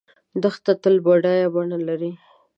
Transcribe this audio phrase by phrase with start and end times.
[0.41, 2.11] دښته تل بدله بڼه لري.